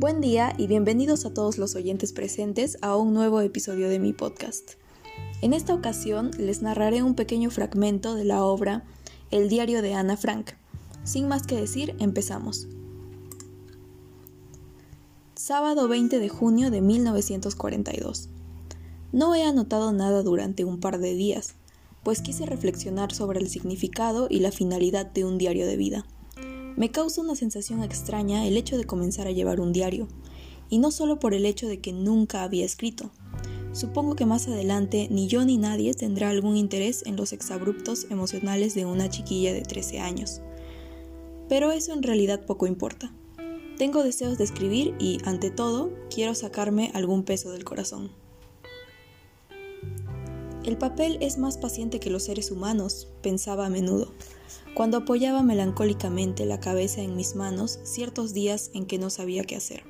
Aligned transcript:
Buen 0.00 0.22
día 0.22 0.54
y 0.56 0.66
bienvenidos 0.66 1.26
a 1.26 1.34
todos 1.34 1.58
los 1.58 1.74
oyentes 1.74 2.14
presentes 2.14 2.78
a 2.80 2.96
un 2.96 3.12
nuevo 3.12 3.42
episodio 3.42 3.90
de 3.90 3.98
mi 3.98 4.14
podcast. 4.14 4.76
En 5.42 5.52
esta 5.52 5.74
ocasión 5.74 6.30
les 6.38 6.62
narraré 6.62 7.02
un 7.02 7.14
pequeño 7.14 7.50
fragmento 7.50 8.14
de 8.14 8.24
la 8.24 8.42
obra 8.42 8.82
El 9.30 9.50
diario 9.50 9.82
de 9.82 9.92
Ana 9.92 10.16
Frank. 10.16 10.52
Sin 11.04 11.28
más 11.28 11.46
que 11.46 11.60
decir, 11.60 11.96
empezamos. 11.98 12.66
Sábado 15.34 15.86
20 15.86 16.18
de 16.18 16.28
junio 16.30 16.70
de 16.70 16.80
1942. 16.80 18.30
No 19.12 19.34
he 19.34 19.42
anotado 19.42 19.92
nada 19.92 20.22
durante 20.22 20.64
un 20.64 20.80
par 20.80 20.98
de 20.98 21.12
días, 21.12 21.56
pues 22.04 22.22
quise 22.22 22.46
reflexionar 22.46 23.12
sobre 23.12 23.38
el 23.38 23.50
significado 23.50 24.28
y 24.30 24.40
la 24.40 24.50
finalidad 24.50 25.04
de 25.04 25.26
un 25.26 25.36
diario 25.36 25.66
de 25.66 25.76
vida. 25.76 26.06
Me 26.76 26.90
causa 26.90 27.20
una 27.20 27.34
sensación 27.34 27.82
extraña 27.82 28.46
el 28.46 28.56
hecho 28.56 28.76
de 28.76 28.84
comenzar 28.84 29.26
a 29.26 29.32
llevar 29.32 29.60
un 29.60 29.72
diario, 29.72 30.08
y 30.68 30.78
no 30.78 30.90
solo 30.90 31.18
por 31.18 31.34
el 31.34 31.44
hecho 31.44 31.68
de 31.68 31.80
que 31.80 31.92
nunca 31.92 32.42
había 32.42 32.64
escrito. 32.64 33.10
Supongo 33.72 34.16
que 34.16 34.26
más 34.26 34.48
adelante 34.48 35.08
ni 35.10 35.28
yo 35.28 35.44
ni 35.44 35.56
nadie 35.56 35.94
tendrá 35.94 36.30
algún 36.30 36.56
interés 36.56 37.04
en 37.06 37.16
los 37.16 37.32
exabruptos 37.32 38.06
emocionales 38.10 38.74
de 38.74 38.84
una 38.84 39.08
chiquilla 39.10 39.52
de 39.52 39.62
13 39.62 40.00
años. 40.00 40.40
Pero 41.48 41.70
eso 41.70 41.92
en 41.92 42.02
realidad 42.02 42.46
poco 42.46 42.66
importa. 42.66 43.12
Tengo 43.78 44.02
deseos 44.02 44.38
de 44.38 44.44
escribir 44.44 44.94
y, 44.98 45.18
ante 45.24 45.50
todo, 45.50 45.90
quiero 46.14 46.34
sacarme 46.34 46.90
algún 46.94 47.24
peso 47.24 47.50
del 47.52 47.64
corazón. 47.64 48.10
El 50.70 50.78
papel 50.78 51.18
es 51.20 51.36
más 51.36 51.58
paciente 51.58 51.98
que 51.98 52.10
los 52.10 52.22
seres 52.22 52.52
humanos, 52.52 53.08
pensaba 53.22 53.66
a 53.66 53.70
menudo, 53.70 54.12
cuando 54.72 54.98
apoyaba 54.98 55.42
melancólicamente 55.42 56.46
la 56.46 56.60
cabeza 56.60 57.02
en 57.02 57.16
mis 57.16 57.34
manos 57.34 57.80
ciertos 57.82 58.34
días 58.34 58.70
en 58.72 58.86
que 58.86 58.96
no 58.96 59.10
sabía 59.10 59.42
qué 59.42 59.56
hacer. 59.56 59.82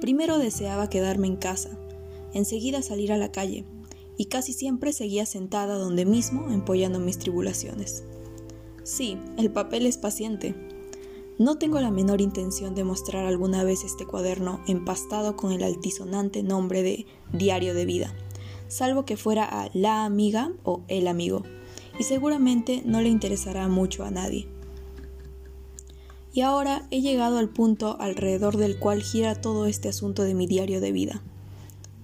Primero 0.00 0.38
deseaba 0.38 0.88
quedarme 0.88 1.26
en 1.26 1.36
casa, 1.36 1.78
enseguida 2.32 2.80
salir 2.80 3.12
a 3.12 3.18
la 3.18 3.30
calle, 3.30 3.66
y 4.16 4.24
casi 4.24 4.54
siempre 4.54 4.94
seguía 4.94 5.26
sentada 5.26 5.74
donde 5.74 6.06
mismo 6.06 6.50
empollando 6.50 6.98
mis 6.98 7.18
tribulaciones. 7.18 8.02
Sí, 8.84 9.18
el 9.36 9.52
papel 9.52 9.84
es 9.84 9.98
paciente. 9.98 10.54
No 11.38 11.58
tengo 11.58 11.78
la 11.78 11.90
menor 11.90 12.22
intención 12.22 12.74
de 12.74 12.84
mostrar 12.84 13.26
alguna 13.26 13.64
vez 13.64 13.84
este 13.84 14.06
cuaderno 14.06 14.62
empastado 14.66 15.36
con 15.36 15.52
el 15.52 15.62
altisonante 15.62 16.42
nombre 16.42 16.82
de 16.82 17.04
Diario 17.34 17.74
de 17.74 17.84
Vida 17.84 18.14
salvo 18.70 19.04
que 19.04 19.18
fuera 19.18 19.44
a 19.44 19.68
la 19.74 20.04
amiga 20.06 20.52
o 20.64 20.82
el 20.88 21.08
amigo, 21.08 21.42
y 21.98 22.04
seguramente 22.04 22.82
no 22.86 23.02
le 23.02 23.10
interesará 23.10 23.68
mucho 23.68 24.04
a 24.04 24.10
nadie. 24.10 24.48
Y 26.32 26.42
ahora 26.42 26.86
he 26.90 27.00
llegado 27.00 27.38
al 27.38 27.48
punto 27.48 27.96
alrededor 28.00 28.56
del 28.56 28.78
cual 28.78 29.02
gira 29.02 29.34
todo 29.34 29.66
este 29.66 29.88
asunto 29.88 30.22
de 30.22 30.34
mi 30.34 30.46
diario 30.46 30.80
de 30.80 30.92
vida. 30.92 31.22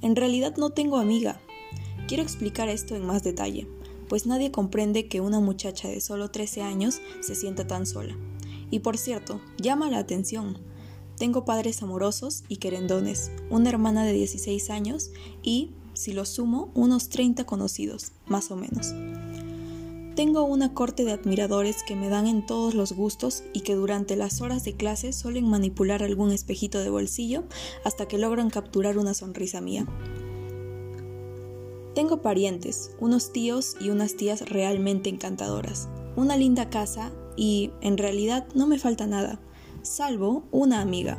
En 0.00 0.16
realidad 0.16 0.56
no 0.56 0.70
tengo 0.70 0.96
amiga. 0.96 1.40
Quiero 2.08 2.22
explicar 2.22 2.68
esto 2.68 2.96
en 2.96 3.06
más 3.06 3.22
detalle, 3.22 3.68
pues 4.08 4.26
nadie 4.26 4.50
comprende 4.50 5.08
que 5.08 5.20
una 5.20 5.40
muchacha 5.40 5.88
de 5.88 6.00
solo 6.00 6.30
13 6.30 6.62
años 6.62 7.00
se 7.20 7.34
sienta 7.34 7.66
tan 7.66 7.86
sola. 7.86 8.16
Y 8.70 8.80
por 8.80 8.98
cierto, 8.98 9.40
llama 9.58 9.90
la 9.90 9.98
atención. 9.98 10.58
Tengo 11.16 11.44
padres 11.44 11.82
amorosos 11.82 12.44
y 12.48 12.56
querendones, 12.56 13.30
una 13.50 13.68
hermana 13.70 14.04
de 14.04 14.12
16 14.12 14.70
años 14.70 15.10
y, 15.42 15.70
si 15.94 16.12
lo 16.12 16.24
sumo, 16.24 16.70
unos 16.74 17.08
30 17.08 17.44
conocidos, 17.44 18.12
más 18.26 18.50
o 18.50 18.56
menos. 18.56 18.92
Tengo 20.14 20.44
una 20.44 20.74
corte 20.74 21.04
de 21.04 21.10
admiradores 21.10 21.82
que 21.82 21.96
me 21.96 22.08
dan 22.08 22.28
en 22.28 22.46
todos 22.46 22.74
los 22.74 22.92
gustos 22.92 23.42
y 23.52 23.62
que 23.62 23.74
durante 23.74 24.14
las 24.14 24.40
horas 24.40 24.64
de 24.64 24.74
clase 24.74 25.12
suelen 25.12 25.48
manipular 25.48 26.04
algún 26.04 26.30
espejito 26.30 26.78
de 26.78 26.90
bolsillo 26.90 27.42
hasta 27.84 28.06
que 28.06 28.18
logran 28.18 28.48
capturar 28.48 28.96
una 28.96 29.14
sonrisa 29.14 29.60
mía. 29.60 29.86
Tengo 31.96 32.22
parientes, 32.22 32.92
unos 33.00 33.32
tíos 33.32 33.76
y 33.80 33.90
unas 33.90 34.16
tías 34.16 34.48
realmente 34.48 35.10
encantadoras, 35.10 35.88
una 36.14 36.36
linda 36.36 36.70
casa 36.70 37.10
y, 37.36 37.72
en 37.80 37.98
realidad, 37.98 38.46
no 38.54 38.68
me 38.68 38.78
falta 38.78 39.08
nada, 39.08 39.40
salvo 39.82 40.44
una 40.52 40.80
amiga, 40.80 41.18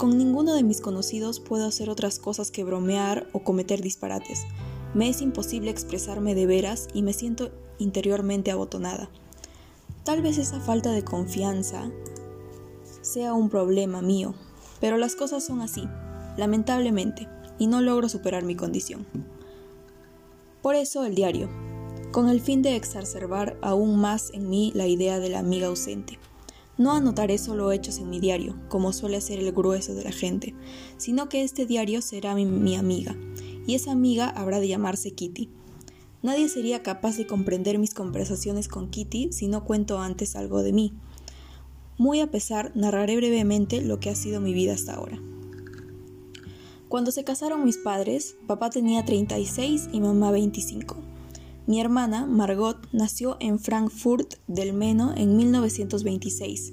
con 0.00 0.16
ninguno 0.16 0.54
de 0.54 0.62
mis 0.62 0.80
conocidos 0.80 1.40
puedo 1.40 1.66
hacer 1.66 1.90
otras 1.90 2.18
cosas 2.18 2.50
que 2.50 2.64
bromear 2.64 3.28
o 3.34 3.44
cometer 3.44 3.82
disparates. 3.82 4.46
Me 4.94 5.10
es 5.10 5.20
imposible 5.20 5.70
expresarme 5.70 6.34
de 6.34 6.46
veras 6.46 6.88
y 6.94 7.02
me 7.02 7.12
siento 7.12 7.50
interiormente 7.76 8.50
abotonada. 8.50 9.10
Tal 10.02 10.22
vez 10.22 10.38
esa 10.38 10.58
falta 10.58 10.90
de 10.90 11.04
confianza 11.04 11.90
sea 13.02 13.34
un 13.34 13.50
problema 13.50 14.00
mío, 14.00 14.32
pero 14.80 14.96
las 14.96 15.16
cosas 15.16 15.44
son 15.44 15.60
así, 15.60 15.86
lamentablemente, 16.38 17.28
y 17.58 17.66
no 17.66 17.82
logro 17.82 18.08
superar 18.08 18.42
mi 18.42 18.56
condición. 18.56 19.06
Por 20.62 20.76
eso 20.76 21.04
el 21.04 21.14
diario, 21.14 21.50
con 22.10 22.30
el 22.30 22.40
fin 22.40 22.62
de 22.62 22.74
exacerbar 22.74 23.58
aún 23.60 24.00
más 24.00 24.30
en 24.32 24.48
mí 24.48 24.72
la 24.74 24.86
idea 24.86 25.18
de 25.18 25.28
la 25.28 25.40
amiga 25.40 25.66
ausente. 25.66 26.18
No 26.80 26.92
anotaré 26.92 27.36
solo 27.36 27.72
hechos 27.72 27.98
en 27.98 28.08
mi 28.08 28.20
diario, 28.20 28.56
como 28.70 28.94
suele 28.94 29.18
hacer 29.18 29.38
el 29.38 29.52
grueso 29.52 29.94
de 29.94 30.02
la 30.02 30.12
gente, 30.12 30.54
sino 30.96 31.28
que 31.28 31.42
este 31.42 31.66
diario 31.66 32.00
será 32.00 32.34
mi, 32.34 32.74
amiga, 32.74 33.14
y 33.66 33.74
esa 33.74 33.92
amiga 33.92 34.30
habrá 34.30 34.60
de 34.60 34.68
llamarse 34.68 35.10
Kitty. 35.10 35.50
Nadie 36.22 36.48
sería 36.48 36.82
capaz 36.82 37.18
de 37.18 37.26
comprender 37.26 37.78
mis 37.78 37.92
conversaciones 37.92 38.66
con 38.66 38.88
Kitty 38.88 39.30
si 39.30 39.46
no 39.46 39.66
cuento 39.66 39.98
antes 39.98 40.36
algo 40.36 40.62
de 40.62 40.72
mí. 40.72 40.94
Muy 41.98 42.20
a 42.20 42.30
pesar, 42.30 42.72
narraré 42.74 43.14
brevemente 43.16 43.82
lo 43.82 44.00
que 44.00 44.08
ha 44.08 44.14
sido 44.14 44.40
mi 44.40 44.54
vida 44.54 44.72
hasta 44.72 44.94
ahora. 44.94 45.20
Cuando 46.88 47.12
se 47.12 47.24
casaron 47.24 47.62
mis 47.62 47.76
padres, 47.76 48.36
papá 48.46 48.70
tenía 48.70 49.04
36 49.04 49.90
y 49.92 50.00
mamá 50.00 50.30
25. 50.30 51.09
Mi 51.70 51.80
hermana, 51.80 52.26
Margot, 52.26 52.88
nació 52.90 53.36
en 53.38 53.60
Frankfurt 53.60 54.34
del 54.48 54.72
Meno 54.72 55.14
en 55.16 55.36
1926. 55.36 56.72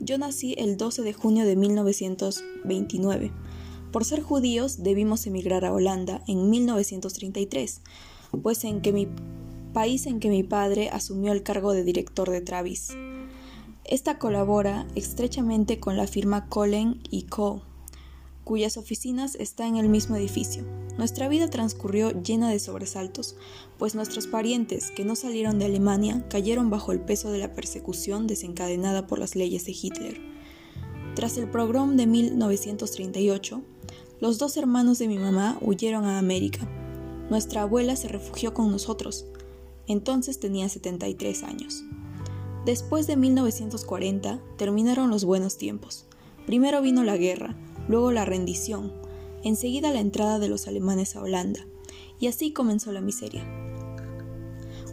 Yo 0.00 0.18
nací 0.18 0.56
el 0.58 0.76
12 0.76 1.02
de 1.02 1.12
junio 1.12 1.44
de 1.44 1.54
1929. 1.54 3.30
Por 3.92 4.04
ser 4.04 4.20
judíos 4.20 4.82
debimos 4.82 5.28
emigrar 5.28 5.64
a 5.64 5.72
Holanda 5.72 6.24
en 6.26 6.50
1933, 6.50 7.82
pues 8.42 8.64
en 8.64 8.80
que 8.80 8.92
mi 8.92 9.06
país 9.72 10.06
en 10.06 10.18
que 10.18 10.28
mi 10.28 10.42
padre 10.42 10.90
asumió 10.90 11.30
el 11.30 11.44
cargo 11.44 11.72
de 11.72 11.84
director 11.84 12.28
de 12.28 12.40
Travis. 12.40 12.88
Esta 13.84 14.18
colabora 14.18 14.88
estrechamente 14.96 15.78
con 15.78 15.96
la 15.96 16.08
firma 16.08 16.48
Collen 16.48 17.00
y 17.10 17.26
Co 17.26 17.62
cuyas 18.42 18.76
oficinas 18.76 19.36
están 19.36 19.68
en 19.68 19.76
el 19.76 19.88
mismo 19.88 20.16
edificio. 20.16 20.64
Nuestra 20.98 21.28
vida 21.28 21.48
transcurrió 21.48 22.10
llena 22.22 22.50
de 22.50 22.58
sobresaltos, 22.58 23.36
pues 23.78 23.94
nuestros 23.94 24.26
parientes 24.26 24.90
que 24.90 25.04
no 25.04 25.16
salieron 25.16 25.58
de 25.58 25.64
Alemania 25.64 26.24
cayeron 26.28 26.68
bajo 26.68 26.92
el 26.92 27.00
peso 27.00 27.32
de 27.32 27.38
la 27.38 27.52
persecución 27.52 28.26
desencadenada 28.26 29.06
por 29.06 29.18
las 29.18 29.34
leyes 29.34 29.64
de 29.64 29.72
Hitler. 29.72 30.20
Tras 31.14 31.38
el 31.38 31.48
pogrom 31.48 31.96
de 31.96 32.06
1938, 32.06 33.62
los 34.20 34.38
dos 34.38 34.56
hermanos 34.56 34.98
de 34.98 35.08
mi 35.08 35.18
mamá 35.18 35.58
huyeron 35.60 36.04
a 36.04 36.18
América. 36.18 36.68
Nuestra 37.30 37.62
abuela 37.62 37.96
se 37.96 38.08
refugió 38.08 38.54
con 38.54 38.70
nosotros. 38.70 39.26
Entonces 39.88 40.40
tenía 40.40 40.68
73 40.68 41.42
años. 41.42 41.82
Después 42.64 43.06
de 43.06 43.16
1940 43.16 44.40
terminaron 44.56 45.10
los 45.10 45.24
buenos 45.24 45.56
tiempos. 45.56 46.06
Primero 46.46 46.80
vino 46.82 47.02
la 47.02 47.16
guerra, 47.16 47.56
luego 47.88 48.12
la 48.12 48.24
rendición, 48.24 48.92
enseguida 49.44 49.92
la 49.92 50.00
entrada 50.00 50.38
de 50.38 50.48
los 50.48 50.66
alemanes 50.66 51.16
a 51.16 51.22
Holanda, 51.22 51.66
y 52.18 52.26
así 52.26 52.52
comenzó 52.52 52.92
la 52.92 53.00
miseria. 53.00 53.44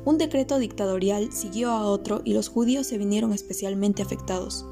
Un 0.05 0.17
decreto 0.17 0.59
dictatorial 0.59 1.31
siguió 1.31 1.71
a 1.71 1.85
otro 1.85 2.21
y 2.23 2.33
los 2.33 2.47
judíos 2.47 2.87
se 2.87 2.97
vinieron 2.97 3.33
especialmente 3.33 4.01
afectados. 4.01 4.65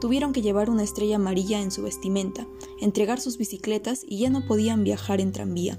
Tuvieron 0.00 0.32
que 0.32 0.42
llevar 0.42 0.68
una 0.68 0.82
estrella 0.82 1.16
amarilla 1.16 1.60
en 1.60 1.70
su 1.70 1.82
vestimenta, 1.82 2.46
entregar 2.80 3.20
sus 3.20 3.38
bicicletas 3.38 4.04
y 4.06 4.18
ya 4.18 4.30
no 4.30 4.46
podían 4.46 4.84
viajar 4.84 5.20
en 5.20 5.32
tranvía. 5.32 5.78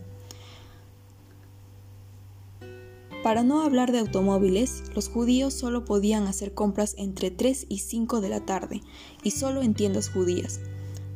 Para 3.23 3.43
no 3.43 3.61
hablar 3.61 3.91
de 3.91 3.99
automóviles, 3.99 4.83
los 4.95 5.09
judíos 5.09 5.53
solo 5.53 5.83
podían 5.83 6.27
hacer 6.27 6.53
compras 6.53 6.95
entre 6.97 7.29
3 7.29 7.65
y 7.67 7.79
5 7.79 8.21
de 8.21 8.29
la 8.29 8.45
tarde, 8.45 8.81
y 9.21 9.31
solo 9.31 9.63
en 9.63 9.73
tiendas 9.73 10.09
judías. 10.09 10.61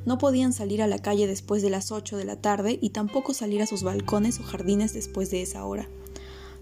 No 0.06 0.18
podían 0.18 0.52
salir 0.52 0.82
a 0.82 0.88
la 0.88 1.00
calle 1.00 1.28
después 1.28 1.62
de 1.62 1.70
las 1.70 1.92
8 1.92 2.18
de 2.18 2.26
la 2.26 2.36
tarde 2.36 2.80
y 2.82 2.90
tampoco 2.90 3.34
salir 3.34 3.62
a 3.62 3.68
sus 3.68 3.84
balcones 3.84 4.40
o 4.40 4.44
jardines 4.44 4.94
después 4.94 5.30
de 5.30 5.44
esa 5.44 5.64
hora. 5.66 5.88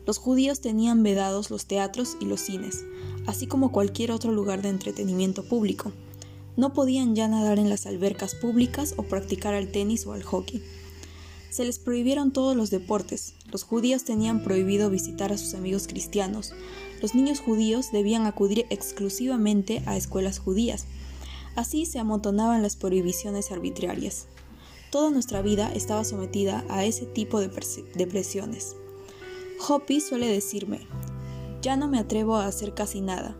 Los 0.06 0.18
judíos 0.18 0.60
tenían 0.60 1.04
vedados 1.04 1.50
los 1.50 1.66
teatros 1.66 2.18
y 2.20 2.26
los 2.26 2.42
cines, 2.42 2.84
así 3.28 3.48
como 3.48 3.72
cualquier 3.72 4.12
otro 4.12 4.32
lugar 4.32 4.62
de 4.62 4.70
entretenimiento 4.70 5.44
público. 5.48 5.94
No 6.58 6.74
podían 6.74 7.16
ya 7.16 7.30
nadar 7.30 7.60
en 7.60 7.70
las 7.70 7.86
albercas 7.86 8.36
públicas 8.36 8.94
o 8.98 9.04
practicar 9.04 9.54
al 9.54 9.72
tenis 9.72 10.06
o 10.06 10.12
al 10.12 10.24
hockey. 10.24 10.62
Se 11.50 11.64
les 11.64 11.80
prohibieron 11.80 12.34
todos 12.34 12.58
los 12.58 12.70
deportes. 12.70 13.34
Los 13.52 13.64
judíos 13.64 14.04
tenían 14.04 14.44
prohibido 14.44 14.90
visitar 14.90 15.32
a 15.32 15.38
sus 15.38 15.54
amigos 15.54 15.88
cristianos. 15.88 16.54
Los 17.02 17.16
niños 17.16 17.40
judíos 17.40 17.92
debían 17.94 18.26
acudir 18.26 18.66
exclusivamente 18.70 19.82
a 19.86 19.96
escuelas 19.96 20.40
judías 20.40 20.86
Así 21.56 21.86
se 21.86 22.00
amontonaban 22.00 22.62
las 22.62 22.76
prohibiciones 22.76 23.52
arbitrarias. 23.52 24.28
Toda 24.92 25.12
nuestra 25.12 25.42
vida 25.42 25.72
estaba 25.74 26.04
sometida 26.04 26.66
a 26.70 26.86
ese 26.86 27.06
tipo 27.06 27.40
de, 27.40 27.50
de 27.96 28.08
presiones. 28.08 28.76
Hoppy 29.68 30.00
suele 30.00 30.28
decirme, 30.28 30.88
ya 31.62 31.76
no 31.76 31.88
me 31.88 32.00
atrevo 32.00 32.38
a 32.38 32.48
hacer 32.48 32.74
casi 32.74 33.02
nada, 33.02 33.36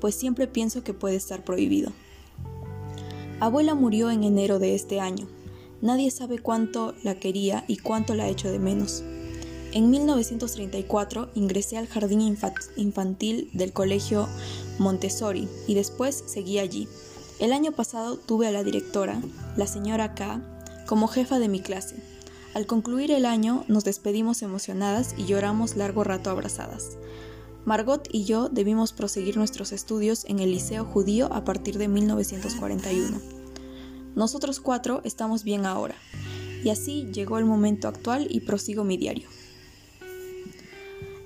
pues 0.00 0.14
siempre 0.14 0.46
pienso 0.46 0.84
que 0.84 0.94
puede 0.94 1.16
estar 1.16 1.44
prohibido. 1.44 1.92
Abuela 3.40 3.74
murió 3.74 4.10
en 4.10 4.24
enero 4.24 4.58
de 4.58 4.74
este 4.74 5.00
año. 5.00 5.26
Nadie 5.82 6.10
sabe 6.10 6.38
cuánto 6.38 6.94
la 7.02 7.18
quería 7.18 7.64
y 7.68 7.76
cuánto 7.76 8.14
la 8.14 8.28
hecho 8.28 8.50
de 8.50 8.58
menos. 8.58 9.02
En 9.72 9.90
1934 9.90 11.30
ingresé 11.34 11.76
al 11.76 11.88
jardín 11.88 12.38
infantil 12.76 13.50
del 13.52 13.72
colegio 13.72 14.28
Montessori 14.78 15.48
y 15.66 15.74
después 15.74 16.22
seguí 16.26 16.60
allí. 16.60 16.88
El 17.40 17.52
año 17.52 17.72
pasado 17.72 18.16
tuve 18.16 18.46
a 18.46 18.52
la 18.52 18.62
directora, 18.62 19.20
la 19.56 19.66
señora 19.66 20.14
K, 20.14 20.40
como 20.86 21.08
jefa 21.08 21.40
de 21.40 21.48
mi 21.48 21.60
clase. 21.60 21.96
Al 22.54 22.66
concluir 22.66 23.10
el 23.10 23.26
año 23.26 23.64
nos 23.66 23.82
despedimos 23.82 24.42
emocionadas 24.42 25.14
y 25.18 25.24
lloramos 25.24 25.74
largo 25.74 26.04
rato 26.04 26.30
abrazadas. 26.30 26.96
Margot 27.64 28.06
y 28.12 28.24
yo 28.24 28.48
debimos 28.48 28.92
proseguir 28.92 29.36
nuestros 29.36 29.72
estudios 29.72 30.24
en 30.26 30.38
el 30.38 30.52
Liceo 30.52 30.84
Judío 30.84 31.32
a 31.32 31.44
partir 31.44 31.76
de 31.78 31.88
1941. 31.88 33.20
Nosotros 34.14 34.60
cuatro 34.60 35.00
estamos 35.02 35.42
bien 35.42 35.66
ahora. 35.66 35.96
Y 36.62 36.70
así 36.70 37.10
llegó 37.12 37.38
el 37.38 37.46
momento 37.46 37.88
actual 37.88 38.28
y 38.30 38.40
prosigo 38.40 38.84
mi 38.84 38.96
diario. 38.96 39.28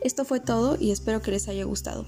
Esto 0.01 0.25
fue 0.25 0.41
todo 0.41 0.79
y 0.81 0.91
espero 0.91 1.21
que 1.21 1.33
les 1.33 1.49
haya 1.49 1.65
gustado. 1.65 2.07